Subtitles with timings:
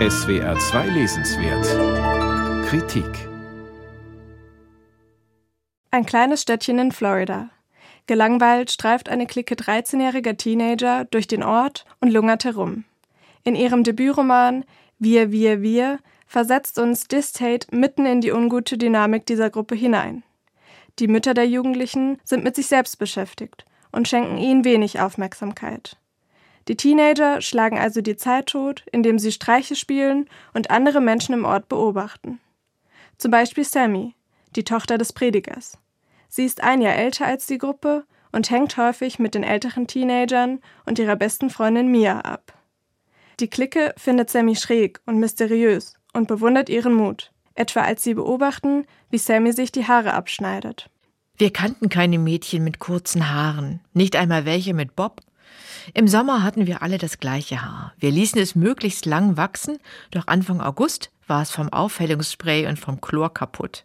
[0.00, 3.06] SWR 2 Lesenswert Kritik
[5.92, 7.50] Ein kleines Städtchen in Florida.
[8.08, 12.82] Gelangweilt streift eine Clique 13-jähriger Teenager durch den Ort und lungert herum.
[13.44, 14.64] In ihrem Debütroman
[14.98, 20.24] Wir, wir, wir versetzt uns Distate mitten in die ungute Dynamik dieser Gruppe hinein.
[20.98, 25.96] Die Mütter der Jugendlichen sind mit sich selbst beschäftigt und schenken ihnen wenig Aufmerksamkeit.
[26.68, 31.44] Die Teenager schlagen also die Zeit tot, indem sie Streiche spielen und andere Menschen im
[31.44, 32.40] Ort beobachten.
[33.18, 34.14] Zum Beispiel Sammy,
[34.56, 35.78] die Tochter des Predigers.
[36.28, 40.60] Sie ist ein Jahr älter als die Gruppe und hängt häufig mit den älteren Teenagern
[40.86, 42.52] und ihrer besten Freundin Mia ab.
[43.40, 48.86] Die Clique findet Sammy schräg und mysteriös und bewundert ihren Mut, etwa als sie beobachten,
[49.10, 50.88] wie Sammy sich die Haare abschneidet.
[51.36, 55.20] Wir kannten keine Mädchen mit kurzen Haaren, nicht einmal welche mit Bob
[55.92, 57.92] im Sommer hatten wir alle das gleiche Haar.
[57.98, 59.78] Wir ließen es möglichst lang wachsen,
[60.10, 63.84] doch Anfang August war es vom Aufhellungsspray und vom Chlor kaputt.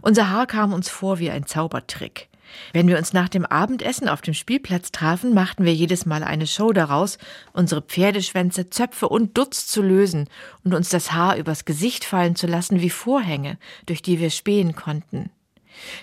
[0.00, 2.28] Unser Haar kam uns vor wie ein Zaubertrick.
[2.72, 6.46] Wenn wir uns nach dem Abendessen auf dem Spielplatz trafen, machten wir jedes Mal eine
[6.46, 7.16] Show daraus,
[7.52, 10.28] unsere Pferdeschwänze, Zöpfe und Dutz zu lösen
[10.64, 14.74] und uns das Haar übers Gesicht fallen zu lassen wie Vorhänge, durch die wir spähen
[14.74, 15.30] konnten.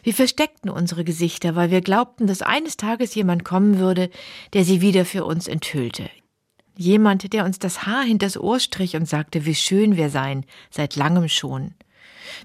[0.04, 4.10] Wir versteckten unsere Gesichter, weil wir glaubten, dass eines Tages jemand kommen würde,
[4.54, 6.10] der sie wieder für uns enthüllte.
[6.76, 10.96] Jemand, der uns das Haar hinters Ohr strich und sagte, wie schön wir seien, seit
[10.96, 11.76] langem schon.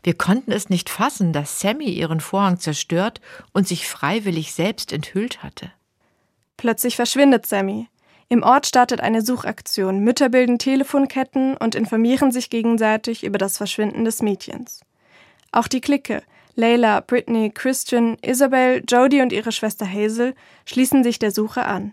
[0.03, 3.21] Wir konnten es nicht fassen, dass Sammy ihren Vorhang zerstört
[3.53, 5.71] und sich freiwillig selbst enthüllt hatte.
[6.57, 7.89] Plötzlich verschwindet Sammy.
[8.29, 10.01] Im Ort startet eine Suchaktion.
[10.01, 14.81] Mütter bilden Telefonketten und informieren sich gegenseitig über das Verschwinden des Mädchens.
[15.53, 16.23] Auch die Clique,
[16.57, 21.93] Layla, Brittany, Christian, Isabel, Jodie und ihre Schwester Hazel schließen sich der Suche an.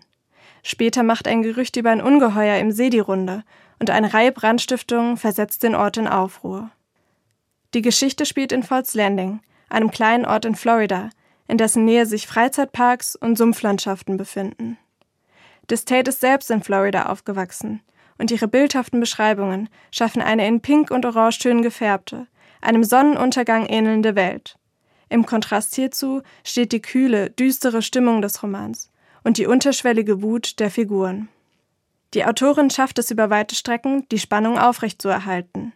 [0.62, 3.42] Später macht ein Gerücht über ein Ungeheuer im See die Runde
[3.80, 6.70] und eine Reihe Brandstiftungen versetzt den Ort in Aufruhr.
[7.74, 11.10] Die Geschichte spielt in Falls Landing, einem kleinen Ort in Florida,
[11.48, 14.78] in dessen Nähe sich Freizeitparks und Sumpflandschaften befinden.
[15.70, 17.80] Distate ist selbst in Florida aufgewachsen
[18.18, 22.28] und ihre bildhaften Beschreibungen schaffen eine in Pink und Orangetönen gefärbte,
[22.62, 24.56] einem Sonnenuntergang ähnelnde Welt.
[25.08, 28.90] Im Kontrast hierzu steht die kühle, düstere Stimmung des Romans
[29.24, 31.28] und die unterschwellige Wut der Figuren.
[32.14, 35.72] Die Autorin schafft es über weite Strecken, die Spannung aufrechtzuerhalten.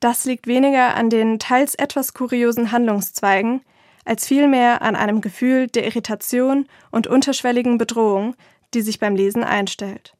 [0.00, 3.62] Das liegt weniger an den teils etwas kuriosen Handlungszweigen,
[4.04, 8.34] als vielmehr an einem Gefühl der Irritation und unterschwelligen Bedrohung,
[8.74, 10.14] die sich beim Lesen einstellt.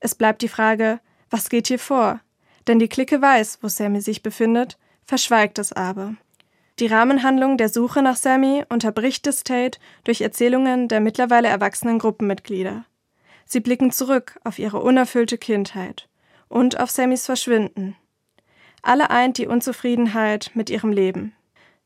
[0.00, 2.20] Es bleibt die Frage, was geht hier vor?
[2.66, 4.78] Denn die Clique weiß, wo Sammy sich befindet
[5.10, 6.14] verschweigt es aber.
[6.78, 12.84] Die Rahmenhandlung der Suche nach Sammy unterbricht das Tate durch Erzählungen der mittlerweile erwachsenen Gruppenmitglieder.
[13.44, 16.08] Sie blicken zurück auf ihre unerfüllte Kindheit
[16.48, 17.96] und auf Sammys Verschwinden.
[18.82, 21.32] Alle eint die Unzufriedenheit mit ihrem Leben.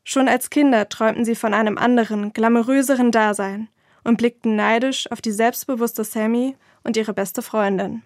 [0.03, 3.69] Schon als Kinder träumten sie von einem anderen, glamouröseren Dasein
[4.03, 8.03] und blickten neidisch auf die selbstbewusste Sammy und ihre beste Freundin.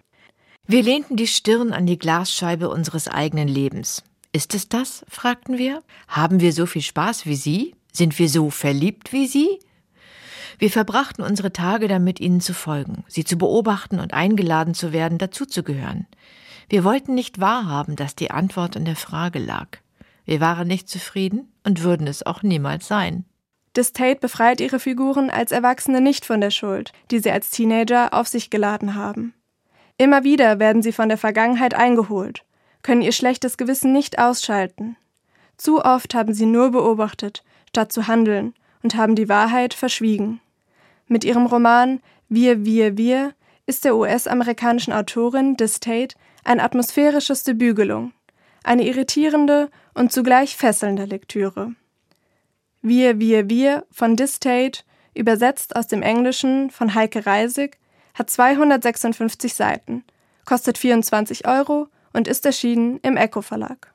[0.66, 4.02] Wir lehnten die Stirn an die Glasscheibe unseres eigenen Lebens.
[4.32, 5.04] Ist es das?
[5.08, 5.82] fragten wir.
[6.06, 7.74] Haben wir so viel Spaß wie Sie?
[7.92, 9.58] Sind wir so verliebt wie Sie?
[10.58, 15.16] Wir verbrachten unsere Tage damit, ihnen zu folgen, sie zu beobachten und eingeladen zu werden,
[15.16, 16.06] dazuzugehören.
[16.68, 19.78] Wir wollten nicht wahrhaben, dass die Antwort in der Frage lag.
[20.26, 23.24] Wir waren nicht zufrieden und würden es auch niemals sein.
[23.74, 28.28] Distate befreit ihre Figuren als Erwachsene nicht von der Schuld, die sie als Teenager auf
[28.28, 29.32] sich geladen haben.
[29.96, 32.44] Immer wieder werden sie von der Vergangenheit eingeholt
[32.82, 34.96] können ihr schlechtes Gewissen nicht ausschalten.
[35.56, 40.40] Zu oft haben sie nur beobachtet, statt zu handeln, und haben die Wahrheit verschwiegen.
[41.06, 43.34] Mit ihrem Roman Wir, wir, wir
[43.66, 48.12] ist der US-amerikanischen Autorin Distate ein atmosphärisches Debüt gelungen,
[48.64, 51.74] eine irritierende und zugleich fesselnde Lektüre.
[52.82, 54.82] Wir, wir, wir von Distate,
[55.14, 57.78] übersetzt aus dem Englischen von Heike Reisig,
[58.14, 60.04] hat 256 Seiten,
[60.44, 63.92] kostet 24 Euro und ist erschienen im Echo Verlag.